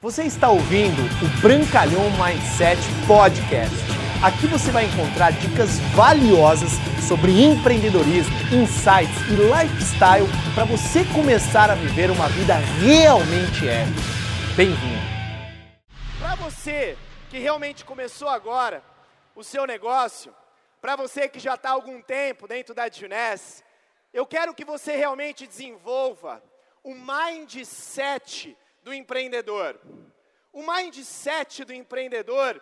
Você 0.00 0.22
está 0.22 0.48
ouvindo 0.48 1.02
o 1.02 1.42
Brancalhão 1.42 2.04
Mindset 2.12 2.80
Podcast. 3.04 3.74
Aqui 4.22 4.46
você 4.46 4.70
vai 4.70 4.84
encontrar 4.84 5.32
dicas 5.32 5.80
valiosas 5.92 6.70
sobre 7.08 7.42
empreendedorismo, 7.42 8.32
insights 8.54 9.18
e 9.26 9.34
lifestyle 9.34 10.28
para 10.54 10.64
você 10.66 11.04
começar 11.12 11.68
a 11.68 11.74
viver 11.74 12.12
uma 12.12 12.28
vida 12.28 12.54
realmente 12.80 13.66
épica. 13.66 14.00
Bem-vindo! 14.56 15.02
Para 16.20 16.36
você 16.36 16.96
que 17.28 17.40
realmente 17.40 17.84
começou 17.84 18.28
agora 18.28 18.84
o 19.34 19.42
seu 19.42 19.66
negócio, 19.66 20.32
para 20.80 20.94
você 20.94 21.28
que 21.28 21.40
já 21.40 21.56
está 21.56 21.70
há 21.70 21.72
algum 21.72 22.00
tempo 22.00 22.46
dentro 22.46 22.72
da 22.72 22.88
Juness, 22.88 23.64
eu 24.14 24.24
quero 24.24 24.54
que 24.54 24.64
você 24.64 24.94
realmente 24.94 25.44
desenvolva 25.44 26.40
o 26.84 26.94
mindset 26.94 28.56
do 28.88 28.94
empreendedor. 28.94 29.78
O 30.50 30.62
mindset 30.62 31.62
do 31.62 31.74
empreendedor, 31.74 32.60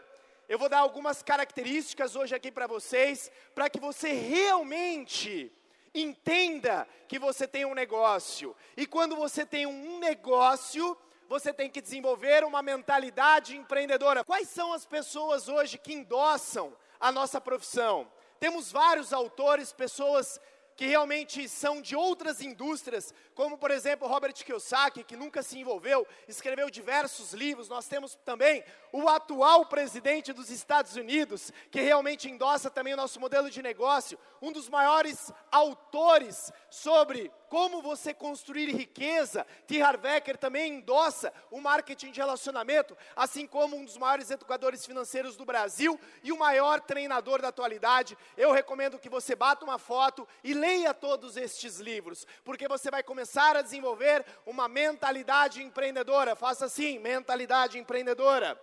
eu 0.48 0.58
vou 0.58 0.68
dar 0.68 0.80
algumas 0.80 1.22
características 1.22 2.16
hoje 2.16 2.34
aqui 2.34 2.50
para 2.50 2.66
vocês, 2.66 3.30
para 3.54 3.70
que 3.70 3.78
você 3.78 4.12
realmente 4.12 5.52
entenda 5.94 6.86
que 7.06 7.16
você 7.16 7.46
tem 7.46 7.64
um 7.64 7.74
negócio. 7.74 8.56
E 8.76 8.86
quando 8.88 9.14
você 9.14 9.46
tem 9.46 9.66
um 9.66 10.00
negócio, 10.00 10.98
você 11.28 11.52
tem 11.52 11.70
que 11.70 11.80
desenvolver 11.80 12.44
uma 12.44 12.60
mentalidade 12.60 13.56
empreendedora. 13.56 14.24
Quais 14.24 14.48
são 14.48 14.72
as 14.72 14.84
pessoas 14.84 15.48
hoje 15.48 15.78
que 15.78 15.94
endossam 15.94 16.76
a 16.98 17.12
nossa 17.12 17.40
profissão? 17.40 18.10
Temos 18.40 18.72
vários 18.72 19.12
autores, 19.12 19.72
pessoas 19.72 20.40
que 20.76 20.86
realmente 20.86 21.48
são 21.48 21.80
de 21.80 21.96
outras 21.96 22.42
indústrias, 22.42 23.14
como 23.34 23.56
por 23.56 23.70
exemplo 23.70 24.06
Robert 24.06 24.34
Kiyosaki, 24.34 25.02
que 25.02 25.16
nunca 25.16 25.42
se 25.42 25.58
envolveu, 25.58 26.06
escreveu 26.28 26.68
diversos 26.68 27.32
livros. 27.32 27.68
Nós 27.68 27.88
temos 27.88 28.14
também 28.26 28.62
o 28.92 29.08
atual 29.08 29.64
presidente 29.66 30.34
dos 30.34 30.50
Estados 30.50 30.94
Unidos, 30.94 31.50
que 31.70 31.80
realmente 31.80 32.30
endossa 32.30 32.70
também 32.70 32.92
o 32.92 32.96
nosso 32.96 33.18
modelo 33.18 33.50
de 33.50 33.62
negócio, 33.62 34.18
um 34.40 34.52
dos 34.52 34.68
maiores 34.68 35.32
autores 35.50 36.52
sobre 36.68 37.32
como 37.48 37.82
você 37.82 38.12
construir 38.12 38.74
riqueza. 38.74 39.46
T. 39.66 39.80
Harvecker 39.80 40.36
também 40.36 40.74
endossa 40.74 41.32
o 41.50 41.60
marketing 41.60 42.10
de 42.10 42.20
relacionamento, 42.20 42.96
assim 43.14 43.46
como 43.46 43.76
um 43.76 43.84
dos 43.84 43.96
maiores 43.96 44.30
educadores 44.30 44.84
financeiros 44.84 45.36
do 45.36 45.44
Brasil 45.44 45.98
e 46.22 46.32
o 46.32 46.38
maior 46.38 46.80
treinador 46.80 47.40
da 47.40 47.48
atualidade. 47.48 48.16
Eu 48.36 48.52
recomendo 48.52 48.98
que 48.98 49.08
você 49.08 49.34
bata 49.34 49.64
uma 49.64 49.78
foto 49.78 50.26
e 50.42 50.54
leia 50.54 50.92
todos 50.92 51.36
estes 51.36 51.78
livros, 51.78 52.26
porque 52.44 52.68
você 52.68 52.90
vai 52.90 53.02
começar 53.02 53.56
a 53.56 53.62
desenvolver 53.62 54.24
uma 54.44 54.68
mentalidade 54.68 55.62
empreendedora. 55.62 56.36
Faça 56.36 56.66
assim, 56.66 56.98
mentalidade 56.98 57.78
empreendedora. 57.78 58.60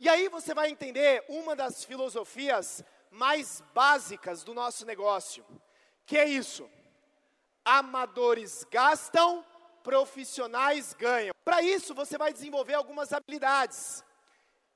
E 0.00 0.08
aí 0.08 0.28
você 0.28 0.52
vai 0.52 0.68
entender 0.68 1.24
uma 1.28 1.54
das 1.54 1.84
filosofias 1.84 2.84
mais 3.08 3.62
básicas 3.72 4.42
do 4.42 4.52
nosso 4.52 4.84
negócio. 4.84 5.44
Que 6.06 6.18
é 6.18 6.24
isso? 6.24 6.68
Amadores 7.64 8.64
gastam, 8.70 9.44
profissionais 9.82 10.92
ganham. 10.94 11.34
Para 11.44 11.62
isso, 11.62 11.94
você 11.94 12.16
vai 12.16 12.32
desenvolver 12.32 12.74
algumas 12.74 13.12
habilidades. 13.12 14.04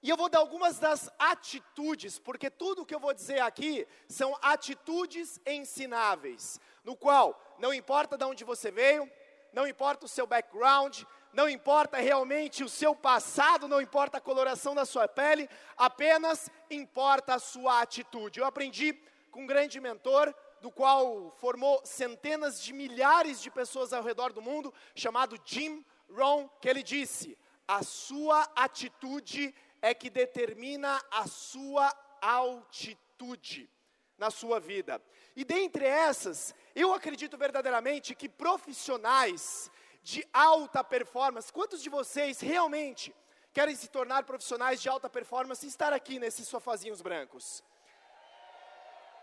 E 0.03 0.11
eu 0.11 0.17
vou 0.17 0.29
dar 0.29 0.39
algumas 0.39 0.79
das 0.79 1.11
atitudes, 1.19 2.19
porque 2.19 2.51
tudo 2.51 2.85
que 2.85 2.95
eu 2.95 3.01
vou 3.01 3.15
dizer 3.15 3.41
aqui 3.41 3.87
são 4.09 4.37
atitudes 4.41 5.41
ensináveis, 5.47 6.61
no 6.85 6.95
qual 6.95 7.57
não 7.59 7.75
importa 7.75 8.17
de 8.17 8.25
onde 8.25 8.45
você 8.45 8.71
veio, 8.71 9.11
não 9.53 9.67
importa 9.67 10.05
o 10.07 10.09
seu 10.09 10.27
background, 10.27 11.03
não 11.33 11.49
importa 11.49 11.99
realmente 11.99 12.63
o 12.63 12.69
seu 12.69 12.95
passado, 12.95 13.67
não 13.67 13.81
importa 13.81 14.19
a 14.19 14.21
coloração 14.21 14.75
da 14.75 14.85
sua 14.85 15.09
pele, 15.09 15.49
apenas 15.77 16.51
importa 16.71 17.35
a 17.35 17.39
sua 17.39 17.81
atitude. 17.81 18.39
Eu 18.39 18.47
aprendi 18.47 18.93
com 19.31 19.43
um 19.43 19.47
grande 19.47 19.81
mentor, 19.81 20.33
do 20.67 20.71
qual 20.73 21.31
formou 21.37 21.81
centenas 21.85 22.61
de 22.61 22.73
milhares 22.73 23.41
de 23.41 23.53
pessoas 23.53 23.93
ao 23.93 24.03
redor 24.03 24.33
do 24.33 24.43
mundo, 24.43 24.75
chamado 24.97 25.41
Jim 25.45 25.85
Rohn, 26.11 26.49
que 26.61 26.69
ele 26.69 26.83
disse: 26.83 27.39
a 27.69 27.85
sua 27.85 28.43
atitude 28.57 29.55
é 29.81 29.95
que 29.95 30.11
determina 30.11 31.01
a 31.09 31.29
sua 31.29 31.95
altitude 32.21 33.71
na 34.19 34.29
sua 34.29 34.59
vida. 34.59 35.01
E 35.37 35.45
dentre 35.45 35.85
essas, 35.85 36.53
eu 36.75 36.93
acredito 36.93 37.39
verdadeiramente 37.39 38.13
que 38.17 38.29
profissionais 38.29 39.71
de 40.03 40.27
alta 40.33 40.83
performance, 40.83 41.53
quantos 41.53 41.81
de 41.81 41.89
vocês 41.89 42.41
realmente 42.41 43.15
querem 43.53 43.77
se 43.77 43.87
tornar 43.87 44.25
profissionais 44.25 44.83
de 44.83 44.89
alta 44.89 45.09
performance 45.09 45.65
e 45.65 45.69
estar 45.69 45.93
aqui 45.93 46.19
nesses 46.19 46.49
sofazinhos 46.49 47.01
brancos? 47.01 47.63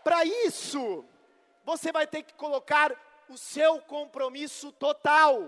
Para 0.02 0.24
isso, 0.24 1.04
você 1.64 1.90
vai 1.90 2.06
ter 2.06 2.22
que 2.22 2.34
colocar 2.34 2.92
o 3.28 3.38
seu 3.38 3.80
compromisso 3.80 4.70
total. 4.72 5.42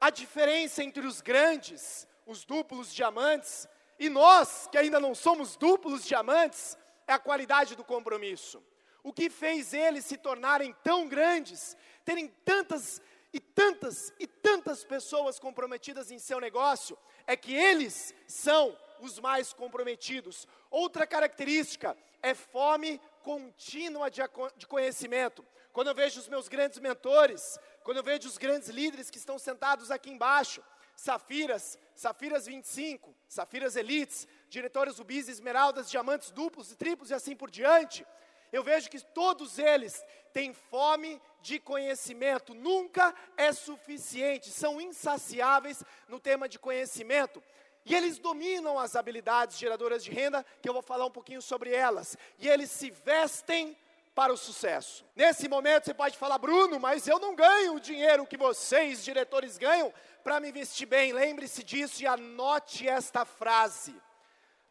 A 0.00 0.10
diferença 0.10 0.84
entre 0.84 1.06
os 1.06 1.20
grandes, 1.20 2.06
os 2.26 2.44
duplos 2.44 2.92
diamantes, 2.92 3.66
e 3.98 4.08
nós, 4.08 4.68
que 4.70 4.76
ainda 4.76 5.00
não 5.00 5.14
somos 5.14 5.56
duplos 5.56 6.04
diamantes, 6.04 6.76
é 7.06 7.12
a 7.12 7.18
qualidade 7.18 7.74
do 7.74 7.84
compromisso. 7.84 8.62
O 9.02 9.12
que 9.12 9.30
fez 9.30 9.72
eles 9.72 10.04
se 10.04 10.16
tornarem 10.16 10.74
tão 10.82 11.08
grandes, 11.08 11.76
terem 12.04 12.28
tantas 12.44 13.00
e 13.32 13.40
tantas 13.40 14.12
e 14.18 14.26
tantas 14.26 14.84
pessoas 14.84 15.38
comprometidas 15.38 16.10
em 16.10 16.18
seu 16.18 16.40
negócio, 16.40 16.98
é 17.26 17.36
que 17.36 17.54
eles 17.54 18.14
são 18.26 18.76
os 19.00 19.18
mais 19.18 19.52
comprometidos. 19.52 20.46
Outra 20.70 21.06
característica 21.06 21.96
é 22.22 22.34
fome 22.34 23.00
contínua 23.22 24.10
de, 24.10 24.20
de 24.56 24.66
conhecimento. 24.66 25.44
Quando 25.72 25.88
eu 25.88 25.94
vejo 25.94 26.20
os 26.20 26.28
meus 26.28 26.48
grandes 26.48 26.78
mentores, 26.78 27.58
quando 27.82 27.98
eu 27.98 28.02
vejo 28.02 28.28
os 28.28 28.38
grandes 28.38 28.68
líderes 28.68 29.10
que 29.10 29.18
estão 29.18 29.38
sentados 29.38 29.90
aqui 29.90 30.10
embaixo, 30.10 30.62
Safiras, 30.96 31.78
Safiras 31.94 32.46
25, 32.46 33.14
Safiras 33.28 33.76
Elites, 33.76 34.26
diretores 34.48 34.98
Ubis, 34.98 35.28
Esmeraldas, 35.28 35.90
Diamantes 35.90 36.30
duplos 36.30 36.72
e 36.72 36.76
triplos 36.76 37.10
e 37.10 37.14
assim 37.14 37.36
por 37.36 37.50
diante, 37.50 38.06
eu 38.52 38.62
vejo 38.62 38.88
que 38.88 38.98
todos 39.00 39.58
eles 39.58 40.02
têm 40.32 40.54
fome 40.54 41.20
de 41.42 41.58
conhecimento, 41.58 42.54
nunca 42.54 43.14
é 43.36 43.52
suficiente, 43.52 44.50
são 44.50 44.80
insaciáveis 44.80 45.82
no 46.08 46.18
tema 46.18 46.48
de 46.48 46.58
conhecimento. 46.58 47.42
E 47.86 47.94
eles 47.94 48.18
dominam 48.18 48.80
as 48.80 48.96
habilidades 48.96 49.56
geradoras 49.56 50.02
de 50.02 50.10
renda, 50.10 50.44
que 50.60 50.68
eu 50.68 50.72
vou 50.72 50.82
falar 50.82 51.06
um 51.06 51.10
pouquinho 51.10 51.40
sobre 51.40 51.72
elas. 51.72 52.16
E 52.36 52.48
eles 52.48 52.68
se 52.68 52.90
vestem 52.90 53.78
para 54.12 54.32
o 54.32 54.36
sucesso. 54.36 55.04
Nesse 55.14 55.48
momento 55.48 55.84
você 55.84 55.94
pode 55.94 56.18
falar, 56.18 56.36
Bruno, 56.36 56.80
mas 56.80 57.06
eu 57.06 57.20
não 57.20 57.36
ganho 57.36 57.74
o 57.74 57.80
dinheiro 57.80 58.26
que 58.26 58.36
vocês, 58.36 59.04
diretores, 59.04 59.56
ganham 59.56 59.94
para 60.24 60.40
me 60.40 60.50
vestir 60.50 60.84
bem. 60.84 61.12
Lembre-se 61.12 61.62
disso 61.62 62.02
e 62.02 62.08
anote 62.08 62.88
esta 62.88 63.24
frase. 63.24 63.94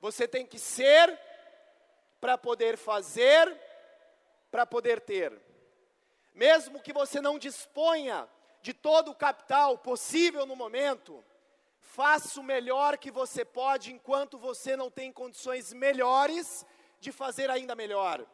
Você 0.02 0.28
tem 0.28 0.46
que 0.46 0.60
ser 0.60 1.18
para 2.20 2.38
poder 2.38 2.78
fazer, 2.78 3.56
para 4.52 4.66
poder 4.66 5.00
ter. 5.00 5.32
Mesmo 6.34 6.82
que 6.82 6.92
você 6.92 7.22
não 7.22 7.40
disponha 7.40 8.28
de 8.62 8.74
todo 8.74 9.12
o 9.12 9.16
capital 9.16 9.78
possível 9.78 10.46
no 10.46 10.56
momento, 10.56 11.24
Faça 11.86 12.42
o 12.42 12.44
melhor 12.44 12.98
que 12.98 13.12
você 13.12 13.46
pode 13.46 13.94
enquanto 13.94 14.40
você 14.40 14.76
não 14.76 14.90
tem 14.90 15.12
condições 15.12 15.72
melhores 15.72 16.66
de 17.00 17.12
fazer 17.12 17.50
ainda 17.50 17.76
melhor. 17.76 18.26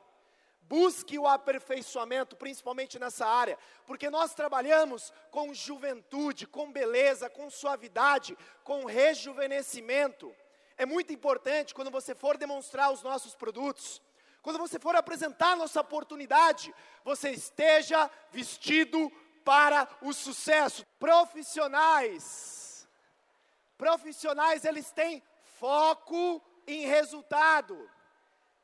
Busque 0.62 1.20
o 1.20 1.28
aperfeiçoamento, 1.28 2.38
principalmente 2.38 2.98
nessa 2.98 3.28
área, 3.28 3.60
porque 3.86 4.10
nós 4.10 4.34
trabalhamos 4.34 5.12
com 5.30 5.54
juventude, 5.54 6.48
com 6.48 6.72
beleza, 6.72 7.30
com 7.30 7.50
suavidade, 7.50 8.38
com 8.64 8.86
rejuvenescimento. 8.86 10.34
É 10.78 10.86
muito 10.86 11.12
importante 11.12 11.74
quando 11.76 11.92
você 11.92 12.16
for 12.16 12.38
demonstrar 12.38 12.90
os 12.90 13.04
nossos 13.04 13.36
produtos, 13.36 14.02
quando 14.42 14.58
você 14.58 14.80
for 14.80 14.96
apresentar 14.96 15.58
nossa 15.58 15.82
oportunidade, 15.82 16.74
você 17.04 17.32
esteja 17.32 18.10
vestido 18.32 19.12
para 19.44 19.88
o 20.02 20.14
sucesso. 20.14 20.86
Profissionais 20.98 22.61
Profissionais, 23.82 24.64
eles 24.64 24.92
têm 24.92 25.24
foco 25.58 26.40
em 26.68 26.86
resultado. 26.86 27.90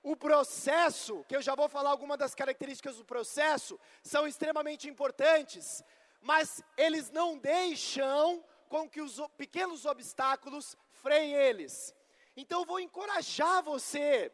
O 0.04 0.16
processo, 0.16 1.26
que 1.28 1.36
eu 1.36 1.42
já 1.42 1.56
vou 1.56 1.68
falar 1.68 1.90
algumas 1.90 2.20
das 2.20 2.36
características 2.36 2.98
do 2.98 3.04
processo, 3.04 3.80
são 4.04 4.28
extremamente 4.28 4.88
importantes, 4.88 5.84
mas 6.22 6.64
eles 6.78 7.10
não 7.10 7.36
deixam 7.36 8.46
com 8.70 8.88
que 8.88 9.02
os 9.02 9.20
pequenos 9.36 9.88
obstáculos 9.88 10.78
freiem 11.02 11.34
eles. 11.34 11.96
Então 12.36 12.60
eu 12.60 12.66
vou 12.68 12.80
encorajar 12.80 13.64
você 13.64 14.32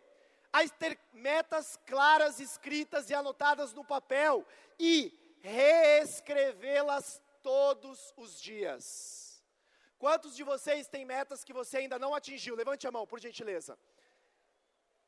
a 0.51 0.67
ter 0.67 0.99
metas 1.13 1.79
claras, 1.85 2.41
escritas 2.41 3.09
e 3.09 3.13
anotadas 3.13 3.71
no 3.71 3.85
papel 3.85 4.45
e 4.77 5.17
reescrevê-las 5.39 7.21
todos 7.41 8.13
os 8.17 8.37
dias. 8.41 9.22
Quantos 10.03 10.35
de 10.35 10.43
vocês 10.43 10.85
têm 10.85 11.05
metas 11.05 11.45
que 11.45 11.53
você 11.53 11.77
ainda 11.77 11.97
não 11.97 12.13
atingiu? 12.13 12.57
Levante 12.57 12.85
a 12.85 12.91
mão, 12.91 13.07
por 13.07 13.21
gentileza. 13.21 13.79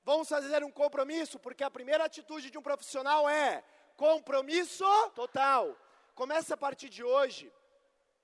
Vamos 0.05 0.29
fazer 0.29 0.63
um 0.63 0.71
compromisso, 0.71 1.37
porque 1.37 1.65
a 1.65 1.69
primeira 1.69 2.05
atitude 2.05 2.49
de 2.49 2.57
um 2.57 2.61
profissional 2.61 3.27
é 3.27 3.61
compromisso 3.97 4.85
total. 5.13 5.77
Comece 6.13 6.53
a 6.53 6.55
partir 6.55 6.87
de 6.87 7.03
hoje 7.03 7.51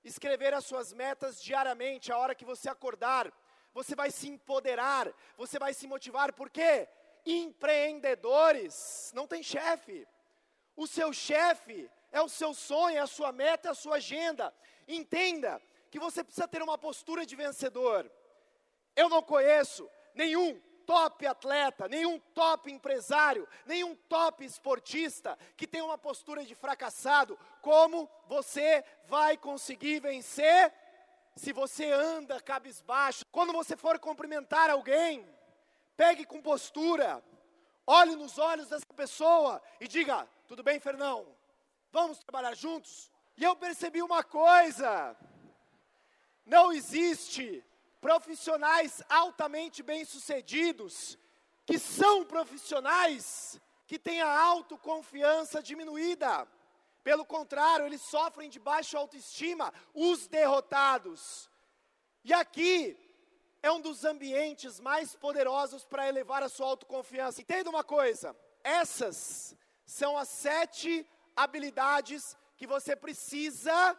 escrever 0.02 0.54
as 0.54 0.64
suas 0.64 0.94
metas 0.94 1.42
diariamente, 1.42 2.10
a 2.10 2.16
hora 2.16 2.34
que 2.34 2.46
você 2.52 2.70
acordar. 2.70 3.30
Você 3.74 3.94
vai 3.94 4.10
se 4.10 4.30
empoderar, 4.30 5.12
você 5.36 5.58
vai 5.58 5.74
se 5.74 5.86
motivar, 5.86 6.32
por 6.32 6.48
quê? 6.48 6.88
Empreendedores 7.26 9.12
não 9.14 9.26
tem 9.26 9.42
chefe. 9.42 10.08
O 10.74 10.86
seu 10.86 11.12
chefe 11.12 11.90
é 12.10 12.22
o 12.22 12.30
seu 12.30 12.54
sonho, 12.54 12.96
é 12.96 13.00
a 13.00 13.06
sua 13.06 13.30
meta, 13.30 13.68
é 13.68 13.72
a 13.72 13.74
sua 13.74 13.96
agenda. 13.96 14.54
Entenda 14.88 15.60
que 15.92 16.00
você 16.00 16.24
precisa 16.24 16.48
ter 16.48 16.62
uma 16.62 16.78
postura 16.78 17.26
de 17.26 17.36
vencedor. 17.36 18.10
Eu 18.96 19.10
não 19.10 19.22
conheço 19.22 19.86
nenhum 20.14 20.58
top 20.86 21.26
atleta, 21.26 21.86
nenhum 21.86 22.18
top 22.18 22.72
empresário, 22.72 23.46
nenhum 23.66 23.94
top 23.94 24.42
esportista 24.42 25.38
que 25.54 25.66
tenha 25.66 25.84
uma 25.84 25.98
postura 25.98 26.46
de 26.46 26.54
fracassado. 26.54 27.38
Como 27.60 28.10
você 28.26 28.82
vai 29.04 29.36
conseguir 29.36 30.00
vencer 30.00 30.72
se 31.36 31.52
você 31.52 31.90
anda 31.90 32.40
cabisbaixo? 32.40 33.26
Quando 33.30 33.52
você 33.52 33.76
for 33.76 33.98
cumprimentar 33.98 34.70
alguém, 34.70 35.28
pegue 35.94 36.24
com 36.24 36.40
postura, 36.40 37.22
olhe 37.86 38.16
nos 38.16 38.38
olhos 38.38 38.68
dessa 38.70 38.86
pessoa 38.96 39.60
e 39.78 39.86
diga: 39.86 40.26
Tudo 40.48 40.62
bem, 40.62 40.80
Fernão? 40.80 41.26
Vamos 41.92 42.18
trabalhar 42.20 42.54
juntos? 42.54 43.12
E 43.36 43.44
eu 43.44 43.54
percebi 43.54 44.00
uma 44.02 44.24
coisa: 44.24 45.14
não 46.44 46.72
existe 46.72 47.64
profissionais 48.00 49.02
altamente 49.08 49.82
bem-sucedidos, 49.82 51.16
que 51.64 51.78
são 51.78 52.24
profissionais 52.24 53.60
que 53.86 53.98
têm 53.98 54.20
a 54.20 54.40
autoconfiança 54.40 55.62
diminuída. 55.62 56.48
Pelo 57.04 57.24
contrário, 57.24 57.86
eles 57.86 58.02
sofrem 58.02 58.48
de 58.48 58.58
baixa 58.58 58.98
autoestima, 58.98 59.72
os 59.94 60.26
derrotados. 60.26 61.50
E 62.24 62.32
aqui 62.32 62.96
é 63.62 63.70
um 63.70 63.80
dos 63.80 64.04
ambientes 64.04 64.80
mais 64.80 65.14
poderosos 65.14 65.84
para 65.84 66.08
elevar 66.08 66.42
a 66.42 66.48
sua 66.48 66.66
autoconfiança. 66.68 67.40
Entenda 67.40 67.70
uma 67.70 67.84
coisa: 67.84 68.36
essas 68.64 69.56
são 69.84 70.16
as 70.16 70.28
sete 70.28 71.06
habilidades 71.36 72.36
que 72.56 72.66
você 72.66 72.94
precisa 72.96 73.96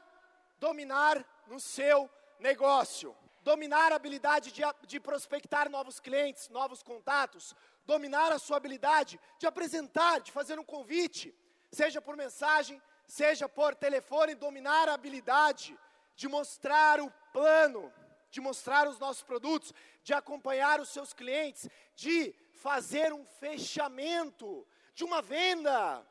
dominar 0.59 1.25
no 1.47 1.59
seu 1.59 2.09
negócio. 2.39 3.15
Dominar 3.43 3.91
a 3.91 3.95
habilidade 3.95 4.51
de, 4.51 4.61
de 4.87 4.99
prospectar 4.99 5.69
novos 5.69 5.99
clientes, 5.99 6.49
novos 6.49 6.81
contatos, 6.81 7.55
dominar 7.85 8.31
a 8.31 8.39
sua 8.39 8.57
habilidade 8.57 9.19
de 9.37 9.45
apresentar, 9.45 10.21
de 10.21 10.31
fazer 10.31 10.57
um 10.57 10.63
convite, 10.63 11.35
seja 11.71 12.01
por 12.01 12.15
mensagem, 12.15 12.81
seja 13.05 13.49
por 13.49 13.75
telefone, 13.75 14.35
dominar 14.35 14.87
a 14.87 14.93
habilidade 14.93 15.77
de 16.15 16.27
mostrar 16.27 17.01
o 17.01 17.11
plano, 17.31 17.91
de 18.29 18.39
mostrar 18.39 18.87
os 18.87 18.97
nossos 18.97 19.23
produtos, 19.23 19.73
de 20.03 20.13
acompanhar 20.13 20.79
os 20.79 20.89
seus 20.89 21.13
clientes, 21.13 21.69
de 21.95 22.33
fazer 22.53 23.11
um 23.13 23.25
fechamento 23.25 24.65
de 24.95 25.03
uma 25.03 25.21
venda. 25.21 26.05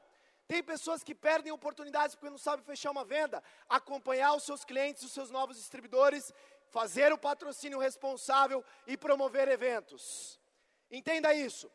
Tem 0.52 0.62
pessoas 0.62 1.02
que 1.02 1.14
perdem 1.14 1.50
oportunidades 1.50 2.14
porque 2.14 2.28
não 2.28 2.36
sabem 2.36 2.62
fechar 2.62 2.90
uma 2.90 3.06
venda. 3.06 3.42
Acompanhar 3.66 4.34
os 4.34 4.42
seus 4.42 4.66
clientes, 4.66 5.02
os 5.02 5.12
seus 5.12 5.30
novos 5.30 5.56
distribuidores 5.56 6.30
fazer 6.68 7.10
o 7.10 7.16
patrocínio 7.16 7.78
responsável 7.78 8.62
e 8.86 8.94
promover 9.04 9.48
eventos. 9.48 10.38
Entenda 10.90 11.32
isso. 11.32 11.70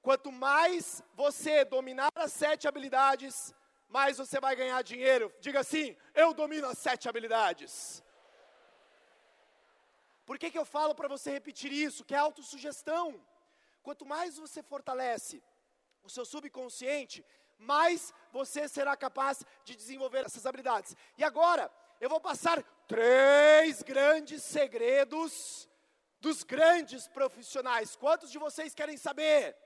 Quanto 0.00 0.32
mais 0.32 1.02
você 1.12 1.62
dominar 1.62 2.10
as 2.14 2.32
sete 2.32 2.66
habilidades, 2.66 3.54
mais 3.86 4.16
você 4.16 4.40
vai 4.40 4.56
ganhar 4.56 4.80
dinheiro. 4.82 5.30
Diga 5.38 5.60
assim: 5.60 5.94
eu 6.14 6.32
domino 6.32 6.68
as 6.68 6.78
sete 6.78 7.10
habilidades. 7.10 8.02
Por 10.24 10.38
que, 10.38 10.50
que 10.50 10.58
eu 10.58 10.64
falo 10.64 10.94
para 10.94 11.08
você 11.08 11.30
repetir 11.32 11.70
isso? 11.70 12.02
Que 12.02 12.14
é 12.14 12.18
autossugestão. 12.18 13.22
Quanto 13.82 14.06
mais 14.06 14.38
você 14.38 14.62
fortalece 14.62 15.42
o 16.02 16.08
seu 16.08 16.24
subconsciente, 16.24 17.22
mais 17.58 18.12
você 18.32 18.68
será 18.68 18.96
capaz 18.96 19.44
de 19.64 19.74
desenvolver 19.74 20.26
essas 20.26 20.46
habilidades. 20.46 20.94
E 21.16 21.24
agora, 21.24 21.70
eu 22.00 22.08
vou 22.08 22.20
passar 22.20 22.62
três 22.86 23.82
grandes 23.82 24.42
segredos 24.42 25.68
dos 26.20 26.42
grandes 26.42 27.08
profissionais. 27.08 27.96
Quantos 27.96 28.30
de 28.30 28.38
vocês 28.38 28.74
querem 28.74 28.96
saber? 28.96 29.56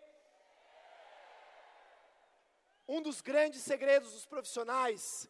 Um 2.86 3.00
dos 3.00 3.20
grandes 3.20 3.62
segredos 3.62 4.12
dos 4.12 4.26
profissionais, 4.26 5.28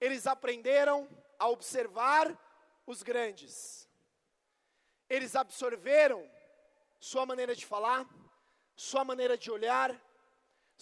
eles 0.00 0.26
aprenderam 0.26 1.08
a 1.38 1.48
observar 1.48 2.36
os 2.86 3.02
grandes. 3.02 3.88
Eles 5.08 5.36
absorveram 5.36 6.28
sua 6.98 7.26
maneira 7.26 7.54
de 7.54 7.66
falar, 7.66 8.06
sua 8.74 9.04
maneira 9.04 9.36
de 9.36 9.50
olhar, 9.50 9.94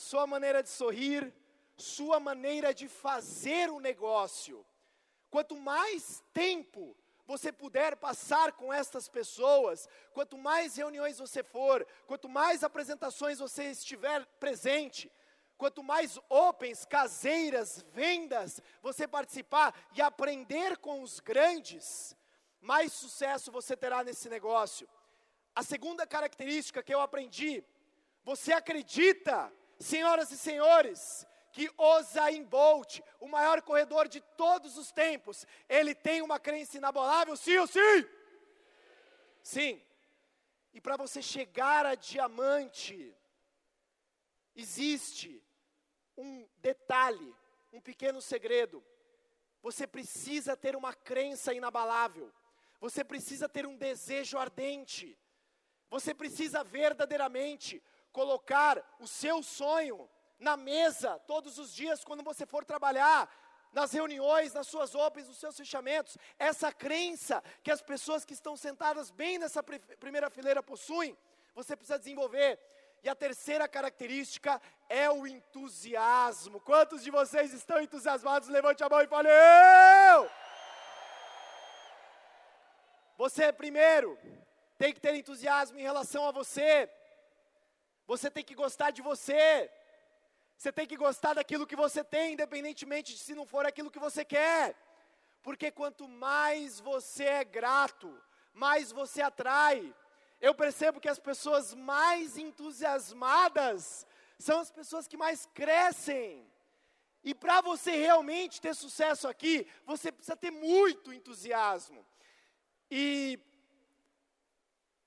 sua 0.01 0.27
maneira 0.27 0.63
de 0.63 0.71
sorrir, 0.71 1.33
sua 1.77 2.19
maneira 2.19 2.73
de 2.73 2.89
fazer 2.89 3.71
o 3.71 3.79
negócio. 3.79 4.65
Quanto 5.29 5.55
mais 5.57 6.25
tempo 6.33 6.97
você 7.27 7.53
puder 7.53 7.97
passar 7.97 8.53
com 8.53 8.73
estas 8.73 9.09
pessoas, 9.09 9.87
quanto 10.15 10.39
mais 10.39 10.75
reuniões 10.75 11.19
você 11.19 11.43
for, 11.43 11.87
quanto 12.07 12.31
mais 12.31 12.65
apresentações 12.65 13.39
você 13.39 13.65
estiver 13.65 14.25
presente, 14.41 15.13
quanto 15.59 15.83
mais 15.83 16.19
opens, 16.31 16.87
caseiras, 16.87 17.85
vendas 17.93 18.61
você 18.83 19.07
participar 19.07 19.75
e 19.95 20.01
aprender 20.01 20.79
com 20.79 21.03
os 21.03 21.21
grandes, 21.21 22.17
mais 22.59 22.91
sucesso 22.93 23.53
você 23.53 23.77
terá 23.77 24.03
nesse 24.03 24.31
negócio. 24.31 24.89
A 25.55 25.63
segunda 25.63 26.07
característica 26.07 26.83
que 26.83 26.95
eu 26.95 27.03
aprendi, 27.03 27.63
você 28.25 28.53
acredita, 28.53 29.53
senhoras 29.81 30.31
e 30.31 30.39
senhores, 30.39 31.27
que 31.51 31.69
Osain 31.77 32.45
Bolt, 32.45 33.01
o 33.19 33.27
maior 33.27 33.61
corredor 33.63 34.07
de 34.07 34.21
todos 34.21 34.77
os 34.77 34.93
tempos, 34.93 35.47
ele 35.69 35.95
tem 35.95 36.23
uma 36.23 36.39
crença 36.39 36.77
inabalável, 36.77 37.37
sim 37.37 37.57
ou 37.57 37.67
sim? 37.67 38.07
Sim. 39.43 39.83
E 40.73 40.81
para 40.81 40.97
você 40.97 41.21
chegar 41.21 41.85
a 41.85 41.97
diamante, 41.97 43.13
existe 44.55 45.43
um 46.17 46.47
detalhe, 46.59 47.35
um 47.73 47.81
pequeno 47.81 48.21
segredo. 48.21 48.85
Você 49.63 49.87
precisa 49.87 50.57
ter 50.57 50.77
uma 50.77 50.95
crença 50.95 51.53
inabalável. 51.53 52.33
Você 52.81 53.03
precisa 53.03 53.49
ter 53.49 53.67
um 53.67 53.77
desejo 53.77 54.39
ardente. 54.39 55.19
Você 55.91 56.15
precisa 56.15 56.63
verdadeiramente 56.63 57.83
colocar 58.13 58.83
o 58.99 59.07
seu 59.07 59.43
sonho 59.43 60.09
na 60.39 60.57
mesa 60.57 61.19
todos 61.27 61.59
os 61.59 61.75
dias 61.75 62.03
quando 62.05 62.23
você 62.23 62.47
for 62.47 62.65
trabalhar, 62.65 63.29
nas 63.73 63.93
reuniões, 63.93 64.53
nas 64.53 64.67
suas 64.67 64.95
opens, 64.95 65.29
nos 65.29 65.39
seus 65.39 65.57
fechamentos, 65.57 66.17
essa 66.39 66.73
crença 66.73 67.43
que 67.63 67.71
as 67.71 67.81
pessoas 67.81 68.25
que 68.25 68.33
estão 68.33 68.57
sentadas 68.57 69.11
bem 69.11 69.39
nessa 69.39 69.63
primeira 69.63 70.29
fileira 70.29 70.63
possuem, 70.63 71.17
você 71.55 71.77
precisa 71.77 71.99
desenvolver. 71.99 72.59
E 73.03 73.09
a 73.09 73.15
terceira 73.15 73.67
característica 73.67 74.61
é 74.89 75.09
o 75.09 75.27
entusiasmo. 75.27 76.61
Quantos 76.61 77.03
de 77.03 77.11
vocês 77.11 77.53
estão 77.55 77.81
entusiasmados? 77.81 78.49
Levante 78.49 78.85
a 78.85 78.89
mão 78.89 79.01
e 79.01 79.07
fale: 79.07 79.29
Eu! 79.29 80.31
Você, 83.17 83.53
primeiro, 83.53 84.19
tem 84.77 84.93
que 84.93 85.01
ter 85.01 85.15
entusiasmo 85.15 85.79
em 85.79 85.83
relação 85.83 86.27
a 86.27 86.31
você. 86.31 86.91
Você 88.13 88.29
tem 88.29 88.43
que 88.43 88.57
gostar 88.57 88.91
de 88.91 89.03
você. 89.03 89.71
Você 90.57 90.73
tem 90.73 90.85
que 90.85 90.97
gostar 90.97 91.35
daquilo 91.35 91.67
que 91.71 91.77
você 91.77 92.03
tem, 92.03 92.33
independentemente 92.33 93.13
de 93.15 93.21
se 93.21 93.37
não 93.37 93.47
for 93.47 93.65
aquilo 93.65 93.91
que 93.95 94.01
você 94.01 94.25
quer. 94.25 94.75
Porque 95.45 95.71
quanto 95.71 96.09
mais 96.09 96.81
você 96.81 97.25
é 97.25 97.45
grato, 97.45 98.11
mais 98.53 98.91
você 98.91 99.23
atrai. 99.23 99.95
Eu 100.41 100.53
percebo 100.53 101.01
que 101.01 101.09
as 101.09 101.21
pessoas 101.21 101.73
mais 101.73 102.37
entusiasmadas 102.37 104.05
são 104.41 104.59
as 104.59 104.73
pessoas 104.73 105.07
que 105.07 105.17
mais 105.17 105.47
crescem. 105.55 106.45
E 107.23 107.33
para 107.33 107.61
você 107.61 107.93
realmente 107.93 108.61
ter 108.61 108.75
sucesso 108.75 109.29
aqui, 109.29 109.69
você 109.87 110.11
precisa 110.11 110.37
ter 110.37 110.51
muito 110.51 111.13
entusiasmo. 111.13 112.05
E 112.91 113.39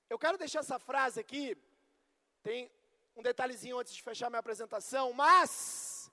eu 0.08 0.18
quero 0.18 0.38
deixar 0.38 0.60
essa 0.60 0.78
frase 0.78 1.20
aqui. 1.20 1.54
Tem 2.42 2.70
um 3.16 3.22
detalhezinho 3.22 3.78
antes 3.78 3.94
de 3.94 4.02
fechar 4.02 4.28
minha 4.28 4.40
apresentação, 4.40 5.12
mas 5.12 6.10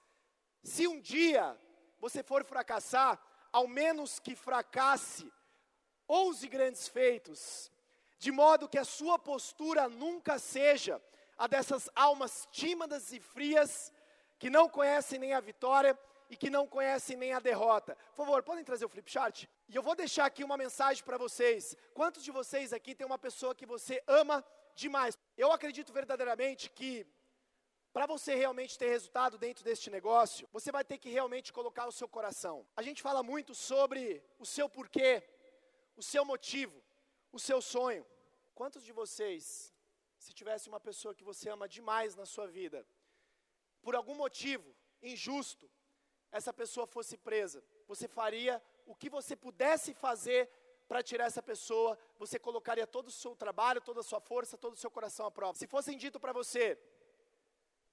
se 0.63 0.87
um 0.87 0.99
dia 0.99 1.57
você 1.99 2.21
for 2.21 2.43
fracassar, 2.43 3.19
ao 3.51 3.67
menos 3.67 4.19
que 4.19 4.35
fracasse 4.35 5.31
ouse 6.07 6.47
grandes 6.47 6.87
feitos, 6.87 7.71
de 8.17 8.31
modo 8.31 8.67
que 8.67 8.77
a 8.77 8.83
sua 8.83 9.17
postura 9.17 9.87
nunca 9.89 10.37
seja 10.37 11.01
a 11.37 11.47
dessas 11.47 11.89
almas 11.95 12.47
tímidas 12.51 13.11
e 13.11 13.19
frias 13.19 13.91
que 14.37 14.49
não 14.49 14.69
conhecem 14.69 15.17
nem 15.17 15.33
a 15.33 15.39
vitória 15.39 15.97
e 16.29 16.37
que 16.37 16.49
não 16.49 16.67
conhecem 16.67 17.17
nem 17.17 17.33
a 17.33 17.39
derrota. 17.39 17.97
Por 18.15 18.25
favor, 18.25 18.43
podem 18.43 18.63
trazer 18.63 18.85
o 18.85 18.89
flip 18.89 19.09
chart? 19.09 19.45
E 19.67 19.75
eu 19.75 19.81
vou 19.81 19.95
deixar 19.95 20.25
aqui 20.25 20.43
uma 20.43 20.55
mensagem 20.55 21.03
para 21.03 21.17
vocês. 21.17 21.75
Quantos 21.93 22.23
de 22.23 22.31
vocês 22.31 22.71
aqui 22.71 22.93
tem 22.93 23.05
uma 23.05 23.17
pessoa 23.17 23.55
que 23.55 23.65
você 23.65 24.01
ama 24.07 24.45
demais? 24.75 25.17
Eu 25.37 25.51
acredito 25.51 25.91
verdadeiramente 25.93 26.69
que 26.69 27.05
para 27.93 28.05
você 28.05 28.35
realmente 28.35 28.77
ter 28.77 28.89
resultado 28.89 29.37
dentro 29.37 29.63
deste 29.63 29.89
negócio, 29.89 30.47
você 30.51 30.71
vai 30.71 30.83
ter 30.83 30.97
que 30.97 31.09
realmente 31.09 31.51
colocar 31.51 31.87
o 31.87 31.91
seu 31.91 32.07
coração. 32.07 32.65
A 32.75 32.81
gente 32.81 33.01
fala 33.01 33.21
muito 33.21 33.53
sobre 33.53 34.23
o 34.39 34.45
seu 34.45 34.69
porquê, 34.69 35.21
o 35.97 36.03
seu 36.03 36.23
motivo, 36.23 36.81
o 37.31 37.39
seu 37.39 37.61
sonho. 37.61 38.05
Quantos 38.55 38.83
de 38.83 38.93
vocês, 38.93 39.73
se 40.17 40.33
tivesse 40.33 40.69
uma 40.69 40.79
pessoa 40.79 41.13
que 41.13 41.23
você 41.23 41.49
ama 41.49 41.67
demais 41.67 42.15
na 42.15 42.25
sua 42.25 42.47
vida, 42.47 42.87
por 43.81 43.93
algum 43.95 44.15
motivo 44.15 44.73
injusto, 45.01 45.69
essa 46.31 46.53
pessoa 46.53 46.87
fosse 46.87 47.17
presa, 47.17 47.61
você 47.87 48.07
faria 48.07 48.61
o 48.85 48.95
que 48.95 49.09
você 49.09 49.35
pudesse 49.35 49.93
fazer 49.93 50.49
para 50.91 51.01
tirar 51.01 51.23
essa 51.23 51.41
pessoa, 51.41 51.97
você 52.19 52.37
colocaria 52.37 52.85
todo 52.85 53.07
o 53.07 53.11
seu 53.11 53.33
trabalho, 53.33 53.79
toda 53.79 54.01
a 54.01 54.03
sua 54.03 54.19
força, 54.19 54.57
todo 54.57 54.73
o 54.73 54.75
seu 54.75 54.91
coração 54.91 55.25
à 55.25 55.31
prova. 55.31 55.57
Se 55.57 55.65
fossem 55.65 55.97
dito 55.97 56.19
para 56.19 56.33
você, 56.33 56.77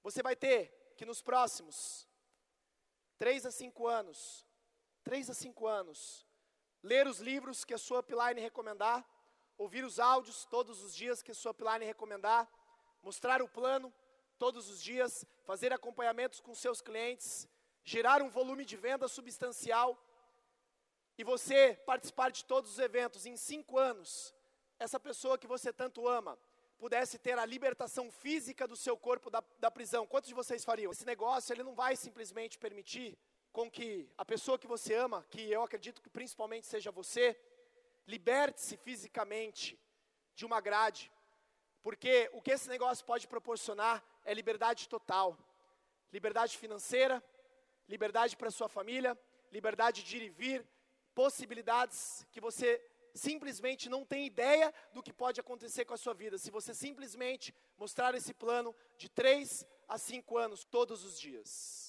você 0.03 0.21
vai 0.21 0.35
ter 0.35 0.93
que 0.97 1.05
nos 1.05 1.21
próximos 1.21 2.05
três 3.17 3.45
a 3.45 3.51
cinco 3.51 3.87
anos, 3.87 4.45
três 5.01 5.29
a 5.29 5.33
cinco 5.33 5.65
anos, 5.65 6.27
ler 6.83 7.07
os 7.07 7.21
livros 7.21 7.63
que 7.63 7.73
a 7.73 7.77
sua 7.77 8.01
upline 8.01 8.41
recomendar, 8.41 9.09
ouvir 9.57 9.85
os 9.85 9.97
áudios 9.97 10.43
todos 10.43 10.83
os 10.83 10.93
dias 10.93 11.21
que 11.21 11.31
a 11.31 11.33
sua 11.33 11.51
upline 11.51 11.85
recomendar, 11.85 12.51
mostrar 13.01 13.41
o 13.41 13.47
plano 13.47 13.93
todos 14.37 14.69
os 14.69 14.83
dias, 14.83 15.25
fazer 15.45 15.71
acompanhamentos 15.71 16.41
com 16.41 16.53
seus 16.53 16.81
clientes, 16.81 17.47
gerar 17.81 18.21
um 18.21 18.29
volume 18.29 18.65
de 18.65 18.75
venda 18.75 19.07
substancial 19.07 19.97
e 21.19 21.23
você 21.25 21.77
participar 21.85 22.31
de 22.31 22.45
todos 22.45 22.71
os 22.71 22.79
eventos 22.79 23.25
em 23.25 23.35
cinco 23.35 23.77
anos, 23.77 24.33
essa 24.79 24.97
pessoa 24.97 25.37
que 25.37 25.45
você 25.45 25.73
tanto 25.73 26.07
ama 26.07 26.39
pudesse 26.77 27.19
ter 27.19 27.37
a 27.37 27.45
libertação 27.45 28.09
física 28.09 28.65
do 28.65 28.77
seu 28.77 28.95
corpo 28.95 29.29
da, 29.29 29.43
da 29.59 29.69
prisão, 29.69 30.07
quantos 30.07 30.29
de 30.29 30.33
vocês 30.33 30.63
fariam? 30.63 30.93
Esse 30.93 31.05
negócio 31.05 31.51
ele 31.51 31.61
não 31.61 31.75
vai 31.75 31.97
simplesmente 31.97 32.57
permitir 32.57 33.17
com 33.51 33.69
que 33.69 34.09
a 34.17 34.23
pessoa 34.23 34.57
que 34.57 34.65
você 34.65 34.93
ama, 34.93 35.25
que 35.29 35.51
eu 35.51 35.61
acredito 35.61 36.01
que 36.01 36.09
principalmente 36.09 36.65
seja 36.65 36.89
você, 36.89 37.37
liberte-se 38.07 38.77
fisicamente 38.77 39.77
de 40.33 40.45
uma 40.45 40.61
grade, 40.61 41.11
porque 41.83 42.29
o 42.31 42.41
que 42.41 42.51
esse 42.51 42.69
negócio 42.69 43.05
pode 43.05 43.27
proporcionar 43.27 44.01
é 44.23 44.33
liberdade 44.33 44.87
total, 44.87 45.37
liberdade 46.13 46.57
financeira, 46.57 47.21
liberdade 47.89 48.37
para 48.37 48.49
sua 48.49 48.69
família, 48.69 49.19
liberdade 49.51 50.01
de 50.01 50.15
ir 50.15 50.23
e 50.23 50.29
vir, 50.29 50.65
possibilidades 51.15 52.25
que 52.31 52.41
você 52.41 52.81
simplesmente 53.13 53.89
não 53.89 54.05
tem 54.05 54.25
ideia 54.25 54.73
do 54.93 55.03
que 55.03 55.11
pode 55.11 55.39
acontecer 55.39 55.85
com 55.85 55.93
a 55.93 55.97
sua 55.97 56.13
vida, 56.13 56.37
se 56.37 56.51
você 56.51 56.73
simplesmente 56.73 57.53
mostrar 57.77 58.15
esse 58.15 58.33
plano 58.33 58.75
de 58.97 59.09
3 59.09 59.65
a 59.87 59.97
5 59.97 60.37
anos 60.37 60.63
todos 60.63 61.03
os 61.03 61.19
dias. 61.19 61.88